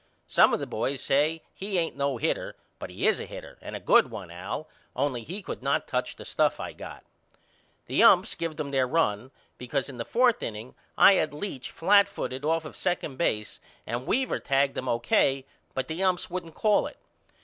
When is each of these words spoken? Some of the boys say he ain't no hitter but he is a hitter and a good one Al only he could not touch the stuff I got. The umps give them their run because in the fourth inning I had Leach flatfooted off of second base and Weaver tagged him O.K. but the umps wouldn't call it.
Some 0.25 0.51
of 0.51 0.59
the 0.59 0.65
boys 0.65 0.99
say 0.99 1.43
he 1.53 1.77
ain't 1.77 1.95
no 1.95 2.17
hitter 2.17 2.55
but 2.79 2.89
he 2.89 3.05
is 3.05 3.19
a 3.19 3.27
hitter 3.27 3.59
and 3.61 3.75
a 3.75 3.79
good 3.79 4.09
one 4.09 4.31
Al 4.31 4.67
only 4.95 5.21
he 5.21 5.43
could 5.43 5.61
not 5.61 5.87
touch 5.87 6.15
the 6.15 6.25
stuff 6.25 6.59
I 6.59 6.73
got. 6.73 7.03
The 7.85 8.01
umps 8.01 8.33
give 8.33 8.55
them 8.55 8.71
their 8.71 8.87
run 8.87 9.29
because 9.59 9.89
in 9.89 9.97
the 9.97 10.03
fourth 10.03 10.41
inning 10.41 10.73
I 10.97 11.13
had 11.13 11.35
Leach 11.35 11.71
flatfooted 11.71 12.43
off 12.43 12.65
of 12.65 12.75
second 12.75 13.17
base 13.17 13.59
and 13.85 14.07
Weaver 14.07 14.39
tagged 14.39 14.75
him 14.75 14.89
O.K. 14.89 15.45
but 15.75 15.87
the 15.87 16.01
umps 16.01 16.31
wouldn't 16.31 16.55
call 16.55 16.87
it. 16.87 16.97